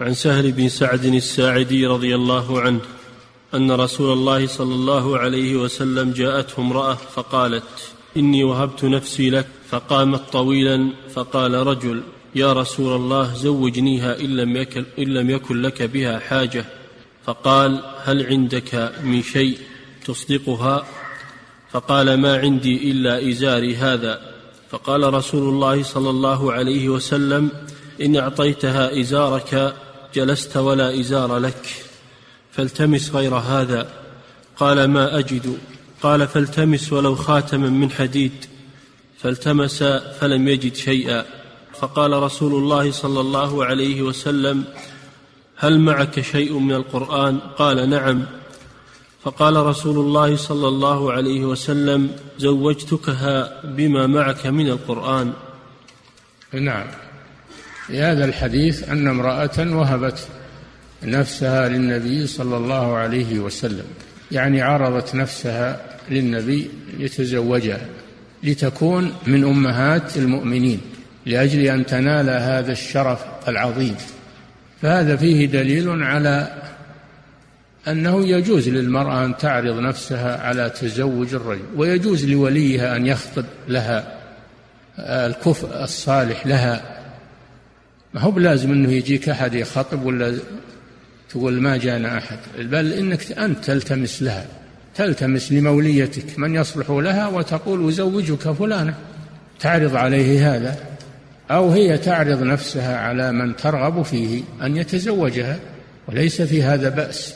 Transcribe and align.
عن 0.00 0.14
سهل 0.14 0.52
بن 0.52 0.68
سعد 0.68 1.04
الساعدي 1.04 1.86
رضي 1.86 2.14
الله 2.14 2.60
عنه 2.60 2.80
أن 3.54 3.72
رسول 3.72 4.12
الله 4.12 4.46
صلى 4.46 4.74
الله 4.74 5.18
عليه 5.18 5.56
وسلم 5.56 6.10
جاءته 6.10 6.60
امرأة 6.60 6.94
فقالت 6.94 7.92
إني 8.16 8.44
وهبت 8.44 8.84
نفسي 8.84 9.30
لك. 9.30 9.46
فقامت 9.70 10.20
طويلا 10.32 10.90
فقال 11.14 11.54
رجل 11.54 12.02
يا 12.34 12.52
رسول 12.52 12.96
الله 12.96 13.34
زوجنيها 13.34 14.20
إن 14.20 14.36
لم 14.36 14.56
يكن, 14.56 14.84
إن 14.98 15.04
لم 15.04 15.30
يكن 15.30 15.62
لك 15.62 15.82
بها 15.82 16.18
حاجة. 16.18 16.64
فقال 17.26 17.80
هل 18.04 18.26
عندك 18.26 18.92
من 19.02 19.22
شيء 19.22 19.58
تصدقها؟ 20.04 20.86
فقال 21.70 22.14
ما 22.14 22.38
عندي 22.38 22.90
إلا 22.90 23.28
إزاري 23.28 23.76
هذا. 23.76 24.34
فقال 24.70 25.14
رسول 25.14 25.48
الله 25.48 25.82
صلى 25.82 26.10
الله 26.10 26.52
عليه 26.52 26.88
وسلم 26.88 27.50
إن 28.00 28.16
أعطيتها 28.16 29.00
إزارك 29.00 29.74
جلست 30.14 30.56
ولا 30.56 31.00
إزار 31.00 31.38
لك 31.38 31.84
فالتمس 32.52 33.10
غير 33.10 33.34
هذا. 33.34 33.88
قال 34.56 34.84
ما 34.84 35.18
أجد. 35.18 35.58
قال 36.02 36.28
فالتمس 36.28 36.92
ولو 36.92 37.14
خاتما 37.14 37.68
من 37.68 37.90
حديد. 37.90 38.32
فالتمس 39.18 39.82
فلم 40.20 40.48
يجد 40.48 40.74
شيئا. 40.74 41.24
فقال 41.80 42.12
رسول 42.12 42.54
الله 42.54 42.90
صلى 42.90 43.20
الله 43.20 43.64
عليه 43.64 44.02
وسلم 44.02 44.64
هل 45.56 45.80
معك 45.80 46.20
شيء 46.20 46.58
من 46.58 46.74
القرآن؟ 46.74 47.38
قال 47.38 47.90
نعم. 47.90 48.26
فقال 49.22 49.56
رسول 49.56 49.98
الله 49.98 50.36
صلى 50.36 50.68
الله 50.68 51.12
عليه 51.12 51.44
وسلم 51.44 52.16
زوجتكها 52.38 53.60
بما 53.64 54.06
معك 54.06 54.46
من 54.46 54.68
القرآن. 54.68 55.32
نعم. 56.52 56.86
في 57.86 58.02
هذا 58.02 58.24
الحديث 58.24 58.88
أن 58.88 59.08
امرأة 59.08 59.58
وهبت 59.58 60.28
نفسها 61.02 61.68
للنبي 61.68 62.26
صلى 62.26 62.56
الله 62.56 62.96
عليه 62.96 63.38
وسلم 63.38 63.84
يعني 64.32 64.62
عرضت 64.62 65.14
نفسها 65.14 65.80
للنبي 66.10 66.70
ليتزوجها 66.98 67.80
لتكون 68.42 69.12
من 69.26 69.44
أمهات 69.44 70.16
المؤمنين 70.16 70.80
لأجل 71.26 71.60
أن 71.60 71.86
تنال 71.86 72.30
هذا 72.30 72.72
الشرف 72.72 73.24
العظيم. 73.48 73.96
فهذا 74.82 75.16
فيه 75.16 75.46
دليل 75.46 76.02
على 76.02 76.62
أنه 77.88 78.26
يجوز 78.28 78.68
للمرأة 78.68 79.24
أن 79.24 79.36
تعرض 79.36 79.78
نفسها 79.78 80.46
على 80.46 80.70
تزوج 80.70 81.34
الرجل 81.34 81.64
ويجوز 81.76 82.24
لوليها 82.24 82.96
أن 82.96 83.06
يخطب 83.06 83.44
لها 83.68 84.18
الكفء 84.98 85.82
الصالح 85.82 86.46
لها. 86.46 86.93
ما 88.14 88.20
هو 88.20 88.30
بلازم 88.30 88.72
إنه 88.72 88.92
يجيك 88.92 89.28
أحد 89.28 89.54
يخطب 89.54 90.06
ولا 90.06 90.34
تقول 91.30 91.60
ما 91.60 91.76
جانا 91.76 92.18
أحد. 92.18 92.38
بل 92.58 92.92
إنك 92.92 93.32
أنت 93.32 93.64
تلتمس 93.64 94.22
لها 94.22 94.46
تلتمس 94.94 95.52
لموليتك 95.52 96.38
من 96.38 96.54
يصلح 96.54 96.90
لها 96.90 97.26
وتقول 97.26 97.88
أزوجك 97.88 98.52
فلانة. 98.52 98.94
تعرض 99.60 99.96
عليه 99.96 100.54
هذا 100.54 100.76
أو 101.50 101.70
هي 101.70 101.98
تعرض 101.98 102.42
نفسها 102.42 102.98
على 102.98 103.32
من 103.32 103.56
ترغب 103.56 104.02
فيه 104.02 104.42
أن 104.62 104.76
يتزوجها 104.76 105.58
وليس 106.08 106.42
في 106.42 106.62
هذا 106.62 106.88
بأس. 106.88 107.34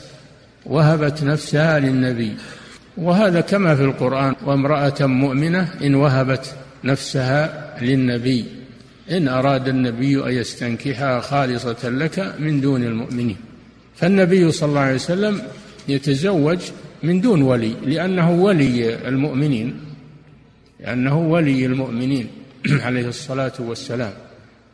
وهبت 0.65 1.23
نفسها 1.23 1.79
للنبي. 1.79 2.33
وهذا 2.97 3.41
كما 3.41 3.75
في 3.75 3.83
القرآن 3.83 4.35
وامرأة 4.45 4.95
مؤمنة 5.01 5.67
إن 5.83 5.95
وهبت 5.95 6.55
نفسها 6.83 7.73
للنبي. 7.81 8.58
إن 9.11 9.27
أراد 9.27 9.67
النبي 9.67 10.23
أن 10.25 10.31
يستنكحها 10.31 11.19
خالصة 11.19 11.89
لك 11.89 12.33
من 12.39 12.61
دون 12.61 12.83
المؤمنين. 12.83 13.37
فالنبي 13.95 14.51
صلى 14.51 14.69
الله 14.69 14.79
عليه 14.79 14.95
وسلم 14.95 15.41
يتزوج 15.87 16.59
من 17.03 17.21
دون 17.21 17.41
ولي 17.41 17.73
لأنه 17.85 18.31
ولي 18.31 19.07
المؤمنين 19.07 19.79
لأنه 20.79 21.17
ولي 21.17 21.65
المؤمنين 21.65 22.27
عليه 22.85 23.07
الصلاة 23.07 23.53
والسلام. 23.59 24.13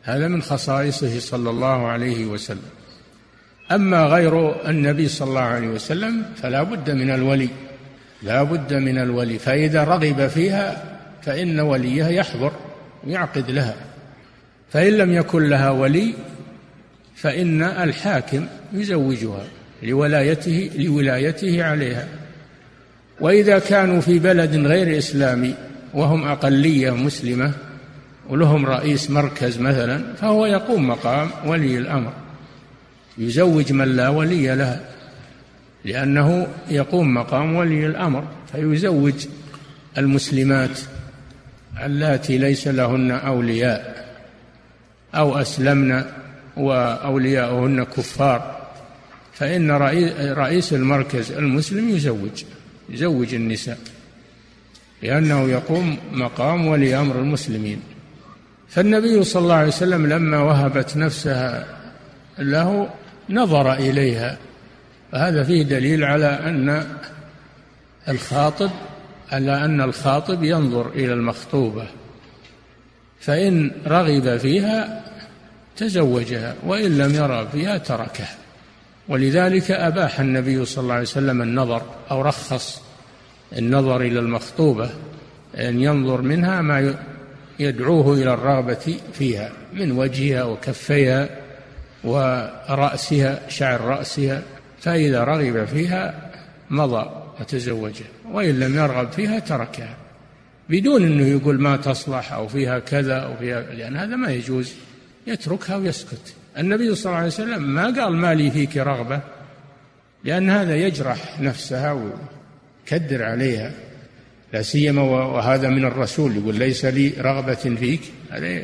هذا 0.02 0.28
من 0.28 0.42
خصائصه 0.42 1.18
صلى 1.18 1.50
الله 1.50 1.86
عليه 1.86 2.26
وسلم. 2.26 2.68
أما 3.72 4.06
غير 4.06 4.66
النبي 4.70 5.08
صلى 5.08 5.28
الله 5.28 5.40
عليه 5.40 5.68
وسلم 5.68 6.22
فلا 6.36 6.62
بد 6.62 6.90
من 6.90 7.10
الولي 7.10 7.48
لا 8.22 8.42
بد 8.42 8.74
من 8.74 8.98
الولي. 8.98 9.38
فإذا 9.38 9.84
رغب 9.84 10.26
فيها 10.26 10.82
فإن 11.22 11.60
وليه 11.60 12.04
يحضر 12.04 12.52
ويعقد 13.04 13.50
لها. 13.50 13.95
فإن 14.70 14.92
لم 14.92 15.12
يكن 15.12 15.48
لها 15.48 15.70
ولي 15.70 16.14
فإن 17.16 17.62
الحاكم 17.62 18.46
يزوجها 18.72 19.44
لولايته 19.82 20.70
لولايته 20.76 21.64
عليها. 21.64 22.08
وإذا 23.20 23.58
كانوا 23.58 24.00
في 24.00 24.18
بلد 24.18 24.56
غير 24.56 24.98
إسلامي 24.98 25.54
وهم 25.94 26.24
أقلية 26.24 26.90
مسلمة 26.90 27.52
ولهم 28.28 28.66
رئيس 28.66 29.10
مركز 29.10 29.58
مثلا 29.58 30.14
فهو 30.14 30.46
يقوم 30.46 30.88
مقام 30.88 31.30
ولي 31.46 31.78
الأمر. 31.78 32.12
يزوج 33.18 33.72
من 33.72 33.96
لا 33.96 34.08
ولي 34.08 34.54
له 34.54 34.80
لأنه 35.84 36.46
يقوم 36.70 37.14
مقام 37.14 37.56
ولي 37.56 37.86
الأمر 37.86 38.24
فيزوج 38.52 39.26
المسلمات 39.98 40.80
اللاتي 41.84 42.38
ليس 42.38 42.68
لهن 42.68 43.10
أولياء. 43.10 44.05
أو 45.16 45.38
أسلمن 45.38 46.04
وأولياؤهن 46.56 47.84
كفار 47.84 48.56
فإن 49.32 49.70
رئيس 50.32 50.72
المركز 50.72 51.32
المسلم 51.32 51.88
يزوج 51.88 52.44
يزوج 52.88 53.34
النساء 53.34 53.78
لأنه 55.02 55.48
يقوم 55.48 55.96
مقام 56.12 56.66
ولي 56.66 56.96
أمر 57.00 57.18
المسلمين. 57.18 57.80
فالنبي 58.68 59.24
صلى 59.24 59.42
الله 59.42 59.54
عليه 59.54 59.68
وسلم 59.68 60.06
لما 60.06 60.38
وهبت 60.38 60.96
نفسها 60.96 61.66
له 62.38 62.88
نظر 63.30 63.72
إليها 63.72 64.38
فهذا 65.12 65.44
فيه 65.44 65.62
دليل 65.62 66.04
على 66.04 66.26
أن 66.26 66.86
الخاطب 68.08 68.70
على 69.32 69.64
أن 69.64 69.80
الخاطب 69.80 70.44
ينظر 70.44 70.88
إلى 70.88 71.12
المخطوبة. 71.12 71.86
فإن 73.20 73.70
رغب 73.86 74.36
فيها 74.36 75.02
تزوجها 75.76 76.54
وإن 76.66 76.98
لم 76.98 77.14
يرى 77.14 77.48
فيها 77.52 77.78
تركها. 77.78 78.36
ولذلك 79.08 79.70
أباح 79.70 80.20
النبي 80.20 80.64
صلى 80.64 80.82
الله 80.82 80.94
عليه 80.94 81.02
وسلم 81.02 81.42
النظر 81.42 81.82
أو 82.10 82.22
رخص 82.22 82.82
النظر 83.58 84.00
إلى 84.00 84.18
المخطوبة 84.18 84.90
أن 85.56 85.80
ينظر 85.80 86.22
منها 86.22 86.62
ما 86.62 86.94
يدعوه 87.58 88.14
إلى 88.14 88.34
الرغبة 88.34 88.98
فيها 89.12 89.52
من 89.72 89.92
وجهها 89.92 90.44
وكفيها 90.44 91.28
ورأسها 92.04 93.48
شعر 93.48 93.80
رأسها. 93.80 94.42
فإذا 94.80 95.24
رغب 95.24 95.64
فيها 95.64 96.30
مضى 96.70 97.10
وتزوجها 97.40 98.06
وإن 98.32 98.60
لم 98.60 98.76
يرغب 98.76 99.12
فيها 99.12 99.38
تركها. 99.38 99.96
بدون 100.68 101.04
أنه 101.04 101.26
يقول 101.26 101.60
ما 101.60 101.76
تصلح 101.76 102.32
أو 102.32 102.48
فيها 102.48 102.78
كذا 102.78 103.14
أو 103.14 103.36
فيها 103.36 103.60
لأن 103.60 103.96
هذا 103.96 104.16
ما 104.16 104.32
يجوز. 104.32 104.72
يتركها 105.26 105.76
ويسكت. 105.76 106.34
النبي 106.58 106.94
صلى 106.94 107.06
الله 107.06 107.16
عليه 107.16 107.26
وسلم 107.26 107.62
ما 107.62 107.84
قال 107.84 108.16
ما 108.16 108.34
لي 108.34 108.50
فيك 108.50 108.76
رغبة 108.76 109.20
لأن 110.24 110.50
هذا 110.50 110.76
يجرح 110.76 111.40
نفسها 111.40 111.92
ويكدر 111.92 113.22
عليها. 113.22 113.72
لا 114.52 114.62
سيما 114.62 115.02
وهذا 115.02 115.68
من 115.68 115.84
الرسول 115.84 116.36
يقول 116.36 116.54
ليس 116.54 116.84
لي 116.84 117.12
رغبة 117.18 117.54
فيك. 117.54 118.00
هذا 118.30 118.62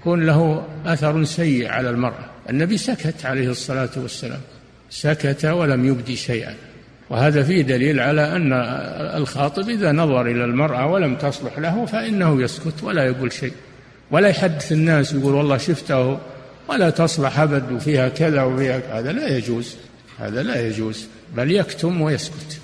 يكون 0.00 0.26
له 0.26 0.66
أثر 0.86 1.24
سيء 1.24 1.68
على 1.68 1.90
المرأة. 1.90 2.30
النبي 2.50 2.76
سكت 2.76 3.26
عليه 3.26 3.50
الصلاة 3.50 3.90
والسلام. 3.96 4.40
سكت 4.90 5.44
ولم 5.44 5.84
يبدي 5.84 6.16
شيئا. 6.16 6.54
وهذا 7.10 7.42
فيه 7.42 7.62
دليل 7.62 8.00
على 8.00 8.36
أن 8.36 8.52
الخاطب 9.16 9.68
إذا 9.68 9.92
نظر 9.92 10.26
إلى 10.26 10.44
المرأة 10.44 10.86
ولم 10.86 11.16
تصلح 11.16 11.58
له 11.58 11.86
فإنه 11.86 12.42
يسكت 12.42 12.82
ولا 12.82 13.04
يقول 13.04 13.32
شيء. 13.32 13.52
ولا 14.10 14.28
يحدث 14.28 14.72
الناس 14.72 15.12
يقول 15.12 15.34
والله 15.34 15.56
شفته 15.56 16.18
ولا 16.68 16.90
تصلح 16.90 17.40
أبد 17.40 17.72
وفيها 17.72 18.08
كذا 18.08 18.42
وفيها 18.42 18.98
هذا 18.98 19.12
لا 19.12 19.36
يجوز. 19.36 19.76
هذا 20.18 20.42
لا 20.42 20.66
يجوز. 20.66 21.06
بل 21.36 21.50
يكتم 21.50 22.00
ويسكت. 22.00 22.60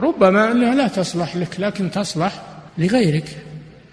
ربما 0.00 0.52
أنها 0.52 0.74
لا 0.74 0.88
تصلح 0.88 1.36
لك 1.36 1.60
لكن 1.60 1.90
تصلح 1.90 2.42
لغيرك. 2.78 3.36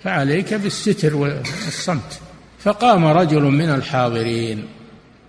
فعليك 0.03 0.53
بالستر 0.53 1.15
والصمت. 1.15 2.19
فقام 2.59 3.05
رجل 3.05 3.41
من 3.41 3.69
الحاضرين. 3.69 4.65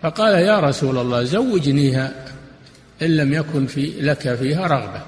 فقال 0.02 0.34
يا 0.34 0.60
رسول 0.60 0.98
الله 0.98 1.24
زوجنيها. 1.24 2.29
إن 3.02 3.16
لم 3.16 3.32
يكن 3.32 3.66
في 3.66 3.92
لك 4.00 4.34
فيها 4.34 4.66
رغبة. 4.66 5.02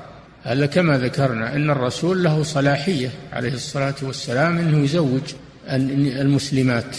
هذا 0.44 0.66
كما 0.66 0.98
ذكرنا 0.98 1.56
أن 1.56 1.70
الرسول 1.70 2.24
له 2.24 2.42
صلاحية 2.42 3.10
عليه 3.32 3.54
الصلاة 3.54 3.94
والسلام 4.02 4.58
أنه 4.58 4.84
يزوج 4.84 5.20
المسلمات 5.68 6.96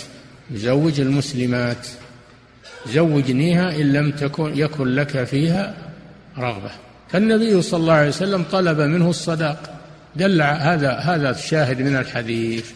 يزوج 0.52 1.00
المسلمات 1.00 1.88
زوجنيها 2.88 3.76
إن 3.76 3.94
لم 3.94 4.12
تكن 4.12 4.58
يكن 4.58 4.88
لك 4.88 5.24
فيها 5.24 5.74
رغبة. 6.38 6.72
فالنبي 7.10 7.62
صلى 7.62 7.80
الله 7.80 7.94
عليه 7.94 8.10
وسلم 8.10 8.44
طلب 8.52 8.80
منه 8.80 9.10
الصداق. 9.10 9.80
دل 10.16 10.42
هذا 10.42 10.92
هذا 10.92 11.30
الشاهد 11.30 11.82
من 11.82 11.96
الحديث 11.96 12.72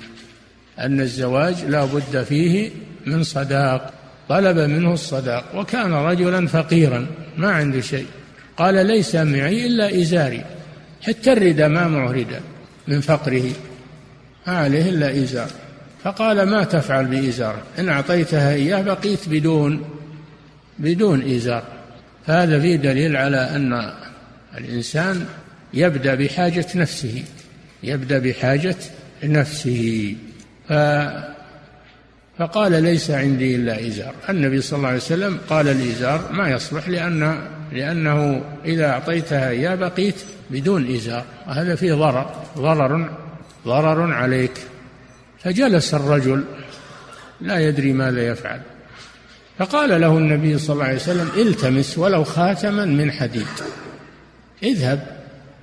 أن 0.79 1.01
الزواج 1.01 1.65
لا 1.65 1.85
بد 1.85 2.23
فيه 2.23 2.69
من 3.05 3.23
صداق. 3.23 3.93
طلب 4.29 4.57
منه 4.57 4.93
الصداق. 4.93 5.55
وكان 5.55 5.93
رجلا 5.93 6.47
فقيرا. 6.47 7.07
ما 7.37 7.51
عنده 7.51 7.81
شيء. 7.81 8.05
قال 8.57 8.85
ليس 8.85 9.15
معي 9.15 9.65
إلا 9.65 10.01
إزاري. 10.01 10.45
حتى 11.01 11.33
الردى 11.33 11.67
ما 11.67 11.87
معه 11.87 12.25
من 12.87 13.01
فقره. 13.01 13.51
ما 14.47 14.57
عليه 14.57 14.89
إلا 14.89 15.23
إزار. 15.23 15.49
فقال 16.03 16.43
ما 16.43 16.63
تفعل 16.63 17.05
بإزار؟ 17.05 17.61
إن 17.79 17.89
أعطيتها 17.89 18.53
إياه 18.53 18.81
بقيت 18.81 19.29
بدون 19.29 19.85
بدون 20.79 21.35
إزار. 21.35 21.63
فهذا 22.27 22.59
فيه 22.59 22.75
دليل 22.75 23.15
على 23.15 23.37
أن 23.55 23.93
الإنسان 24.57 25.25
يبدأ 25.73 26.15
بحاجة 26.15 26.65
نفسه 26.75 27.23
يبدأ 27.83 28.19
بحاجة 28.19 28.75
نفسه. 29.23 30.15
ف 30.69 30.73
فقال 32.39 32.83
ليس 32.83 33.11
عندي 33.11 33.55
إلا 33.55 33.87
إزار. 33.87 34.13
النبي 34.29 34.61
صلى 34.61 34.77
الله 34.77 34.87
عليه 34.87 34.97
وسلم 34.97 35.37
قال 35.49 35.67
الإزار 35.67 36.31
ما 36.31 36.49
يصلح 36.49 36.89
لأن 36.89 37.41
لأنه 37.71 38.41
إذا 38.65 38.89
أعطيتها 38.89 39.49
إياه 39.49 39.75
بقيت 39.75 40.15
بدون 40.49 40.95
إزار. 40.95 41.25
وهذا 41.47 41.75
فيه 41.75 41.93
ضرر. 41.93 42.43
ضرر 42.57 43.09
ضرر 43.65 44.13
عليك. 44.13 44.51
فجلس 45.43 45.93
الرجل 45.93 46.43
لا 47.41 47.59
يدري 47.59 47.93
ماذا 47.93 48.27
يفعل. 48.27 48.61
فقال 49.59 50.01
له 50.01 50.17
النبي 50.17 50.57
صلى 50.57 50.73
الله 50.73 50.85
عليه 50.85 50.95
وسلم 50.95 51.29
التمس 51.37 51.97
ولو 51.97 52.23
خاتما 52.23 52.85
من 52.85 53.11
حديد. 53.11 53.47
اذهب. 54.63 55.07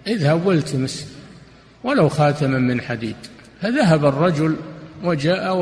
اذهب 0.07 0.47
والتمس 0.47 1.09
ولو 1.85 2.09
خاتما 2.09 2.59
من 2.59 2.81
حديد. 2.81 3.17
فذهب 3.63 4.05
الرجل 4.05 4.57
وجاء 5.05 5.57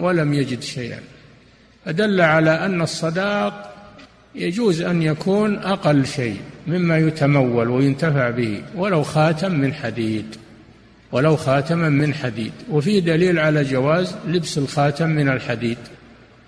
ولم 0.00 0.34
يجد 0.34 0.62
شيئا. 0.62 0.98
فدل 1.84 2.20
على 2.20 2.50
أن 2.50 2.82
الصداق 2.82 3.74
يجوز 4.34 4.82
أن 4.82 5.02
يكون 5.02 5.56
أقل 5.56 6.06
شيء 6.06 6.40
مما 6.66 6.98
يتمول 6.98 7.68
وينتفع 7.68 8.30
به 8.30 8.62
ولو 8.76 9.02
خاتم 9.02 9.52
من 9.52 9.74
حديد 9.74 10.36
ولو 11.12 11.36
خاتما 11.36 11.88
من 11.88 12.14
حديد. 12.14 12.52
وفيه 12.70 13.00
دليل 13.00 13.38
على 13.38 13.64
جواز 13.64 14.16
لبس 14.28 14.58
الخاتم 14.58 15.10
من 15.10 15.28
الحديد 15.28 15.78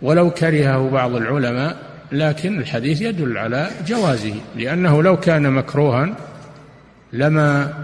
ولو 0.03 0.31
كرهه 0.31 0.91
بعض 0.91 1.15
العلماء 1.15 1.77
لكن 2.13 2.59
الحديث 2.59 3.01
يدل 3.01 3.39
على 3.39 3.71
جوازه 3.87 4.35
لأنه 4.57 5.03
لو 5.03 5.17
كان 5.17 5.53
مكروها 5.53 6.15
لما 7.13 7.75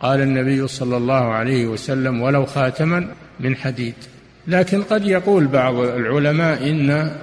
قال 0.00 0.20
النبي 0.20 0.68
صلى 0.68 0.96
الله 0.96 1.32
عليه 1.32 1.66
وسلم 1.66 2.22
ولو 2.22 2.46
خاتما 2.46 3.08
من 3.40 3.56
حديد. 3.56 3.94
لكن 4.46 4.82
قد 4.82 5.06
يقول 5.06 5.46
بعض 5.46 5.74
العلماء 5.74 6.70
إن 6.70 7.16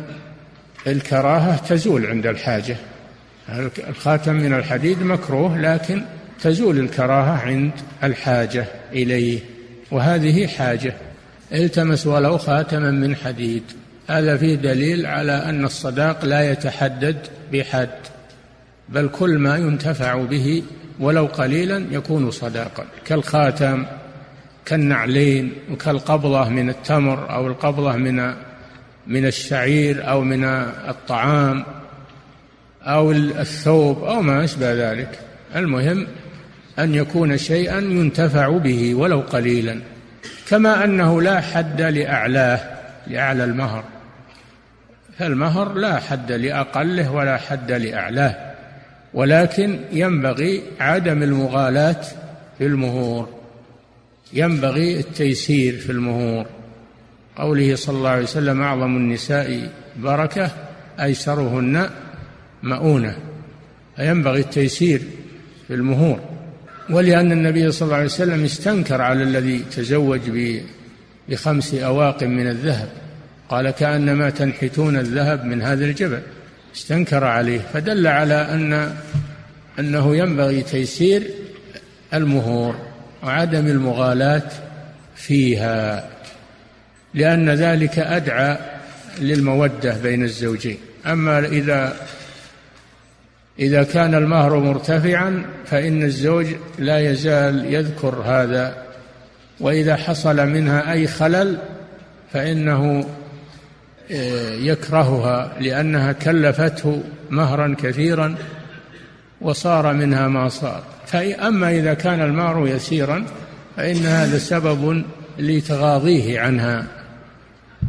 الكراهة 0.88 1.56
تزول 1.68 2.06
عند 2.06 2.28
الحاجة. 2.28 2.78
الخاتم 3.90 4.34
من 4.34 4.54
الحديد 4.54 5.04
مكروه 5.04 5.58
لكن 5.58 6.04
تزول 6.42 6.80
الكراهة 6.80 7.42
عند 7.42 7.72
الحاجة 8.04 8.66
إليه 8.94 9.40
وهذه 9.92 10.48
حاجة. 10.48 10.94
التمس 11.54 12.08
ولو 12.08 12.38
خاتما 12.38 12.92
من 12.92 13.16
حديد. 13.16 13.64
هذا 14.10 14.38
فيه 14.38 14.56
دليل 14.56 15.06
على 15.06 15.32
أن 15.32 15.66
الصداق 15.66 16.26
لا 16.26 16.52
يتحدد 16.52 17.18
بحد 17.54 17.90
بل 18.90 19.08
كل 19.08 19.38
ما 19.38 19.58
ينتفع 19.58 20.16
به 20.16 20.64
ولو 21.00 21.26
قليلا 21.26 21.86
يكون 21.92 22.32
صداقا. 22.32 22.86
كالخاتم 23.06 23.86
كالنعلين 24.70 25.54
وكالقبضة 25.72 26.50
من 26.50 26.70
التمر 26.70 27.32
أو 27.34 27.48
القبضة 27.48 27.96
من 27.96 28.34
من 29.08 29.26
الشعير 29.26 30.10
أو 30.10 30.22
من 30.22 30.44
الطعام 30.90 31.64
أو 32.84 33.12
الثوب 33.12 34.04
أو 34.04 34.22
ما 34.22 34.44
أشبه 34.44 34.92
ذلك. 34.92 35.20
المهم 35.56 36.08
أن 36.80 36.96
يكون 36.96 37.38
شيئا 37.38 37.80
ينتفع 37.80 38.58
به 38.58 38.96
ولو 38.96 39.20
قليلا 39.20 39.80
كما 40.50 40.84
أنه 40.84 41.22
لا 41.22 41.42
حد 41.42 41.82
لأعلاه 41.82 42.60
لأعلى 43.08 43.44
المهر. 43.44 43.84
فالمهر 45.18 45.74
لا 45.74 46.00
حد 46.00 46.32
لأقله 46.32 47.12
ولا 47.12 47.38
حد 47.38 47.72
لأعلاه 47.72 48.36
ولكن 49.14 49.80
ينبغي 49.92 50.62
عدم 50.80 51.24
المغالاة 51.24 52.02
في 52.58 52.66
المهور. 52.66 53.39
ينبغي 54.34 55.00
التيسير 55.00 55.78
في 55.78 55.92
المهور. 55.92 56.46
قوله 57.36 57.76
صلى 57.76 57.98
الله 57.98 58.10
عليه 58.10 58.24
وسلم 58.24 58.62
أعظم 58.62 58.98
النساء 58.98 59.72
بركة 59.98 60.52
أيسرهن 61.00 61.90
مؤونة. 62.64 63.18
فينبغي 63.96 64.40
التيسير 64.40 65.02
في 65.68 65.74
المهور. 65.74 66.20
ولأن 66.90 67.32
النبي 67.32 67.72
صلى 67.72 67.86
الله 67.86 67.96
عليه 67.96 68.06
وسلم 68.06 68.44
استنكر 68.44 69.02
على 69.02 69.24
الذي 69.24 69.60
تزوج 69.60 70.22
بخمس 71.30 71.74
أواق 71.74 72.24
من 72.24 72.48
الذهب. 72.48 72.90
قال 73.50 73.70
كأنما 73.70 74.30
تنحتون 74.30 74.98
الذهب 74.98 75.46
من 75.46 75.62
هذا 75.62 75.86
الجبل. 75.86 76.22
استنكر 76.76 77.24
عليه. 77.24 77.60
فدل 77.74 78.08
على 78.08 78.34
أن 78.34 78.96
أنه 79.80 80.16
ينبغي 80.16 80.62
تيسير 80.62 81.24
المهور. 82.14 82.89
وعدم 83.24 83.68
المغالاة 83.68 84.50
فيها 85.16 86.10
لأن 87.14 87.50
ذلك 87.50 88.00
أدعى 88.00 88.58
للمودة 89.20 89.98
بين 90.04 90.24
الزوجين. 90.24 90.78
أما 91.06 91.40
إذا 91.40 91.96
إذا 93.60 93.84
كان 93.84 94.16
المهر 94.16 94.60
مرتفعا 94.60 95.46
فإن 95.66 96.04
الزوج 96.04 96.48
لا 96.80 97.00
يزال 97.00 97.74
يذكر 97.74 98.16
هذا. 98.26 98.84
وإذا 99.60 99.96
حصل 99.96 100.48
منها 100.48 100.92
أي 100.92 101.08
خلل 101.08 101.58
فإنه 102.34 103.06
آه، 104.12 104.54
يكرهها 104.54 105.52
لأنها 105.60 106.12
كلفته 106.12 107.04
مهرا 107.30 107.76
كثيرا. 107.84 108.36
وصار 109.42 109.94
منها 109.94 110.28
ما 110.28 110.50
صار. 110.50 110.84
فأما 111.06 111.72
إذا 111.72 111.94
كان 111.94 112.22
المهر 112.22 112.68
يسيرا 112.68 113.26
فإن 113.78 113.96
هذا 113.96 114.38
سبب 114.38 115.04
لتغاضيه 115.40 116.40
عنها 116.40 116.88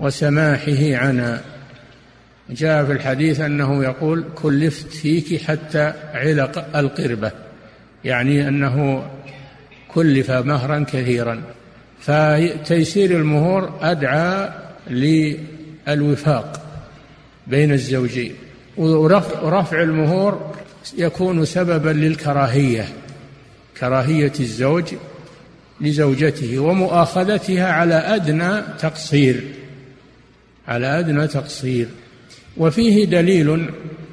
وسماحه 0.01 0.97
عنها. 0.97 1.43
جاء 2.51 2.85
في 2.85 2.93
الحديث 2.93 3.41
أنه 3.41 3.85
يقول 3.85 4.25
كلفت 4.35 4.93
فيك 4.93 5.43
حتى 5.43 5.93
علق 6.15 6.77
القربة. 6.77 7.33
يعني 8.05 8.49
أنه 8.49 9.03
كلف 9.89 10.31
مهرا 10.31 10.85
كثيرا. 10.89 11.43
فتيسير 12.01 13.11
المهور 13.11 13.79
أدعى 13.81 14.49
للوفاق 14.91 16.63
بين 17.47 17.73
الزوجين. 17.73 18.35
ورفع 18.77 19.83
المهور 19.83 20.57
يكون 20.99 21.45
سببا 21.45 21.91
للكراهية 21.91 22.89
كراهية 23.81 24.33
الزوج 24.41 24.85
لزوجته 25.81 26.59
ومؤاخذتها 26.59 27.73
على 27.73 27.95
أدنى 27.95 28.63
تقصير 28.79 29.45
على 30.71 30.99
أدنى 30.99 31.27
تقصير. 31.27 31.89
وفيه 32.57 33.05
دليل 33.05 33.71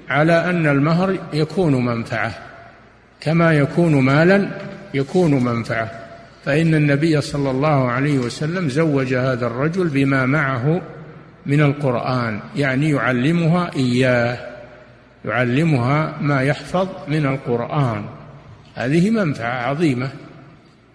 على 0.09 0.49
أن 0.49 0.67
المهر 0.67 1.17
يكون 1.33 1.85
منفعة. 1.85 2.37
كما 3.21 3.53
يكون 3.53 3.95
مالا 3.95 4.49
يكون 4.93 5.43
منفعة. 5.43 5.91
فإن 6.45 6.75
النبي 6.75 7.21
صلى 7.21 7.51
الله 7.51 7.91
عليه 7.91 8.19
وسلم 8.19 8.69
زوج 8.69 9.13
هذا 9.13 9.47
الرجل 9.47 9.87
بما 9.87 10.25
معه 10.25 10.81
من 11.45 11.61
القرآن 11.61 12.39
يعني 12.55 12.89
يعلمها 12.89 13.71
إياه. 13.75 14.46
يعلمها 15.25 16.17
ما 16.21 16.41
يحفظ 16.41 16.87
من 17.07 17.25
القرآن. 17.25 18.05
هذه 18.75 19.09
منفعة 19.09 19.67
عظيمة. 19.69 20.09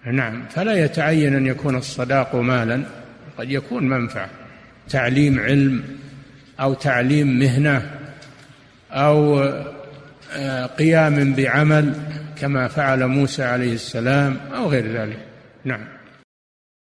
نعم 0.05 0.43
فلا 0.49 0.85
يتعين 0.85 1.35
أن 1.35 1.45
يكون 1.47 1.75
الصداق 1.75 2.35
مالا. 2.35 2.83
قد 3.37 3.51
يكون 3.51 3.89
منفعة. 3.89 4.29
تعليم 4.89 5.39
علم 5.39 5.83
أو 6.59 6.73
تعليم 6.73 7.39
مهنة 7.39 7.91
أو 8.91 9.43
آه، 10.35 10.65
قيام 10.65 11.33
بعمل 11.33 11.93
كما 12.41 12.67
فعل 12.67 13.07
موسى 13.07 13.43
عليه 13.43 13.73
السلام 13.73 14.37
أو 14.55 14.69
غير 14.69 14.87
ذلك. 14.87 15.19
نعم. 15.65 15.85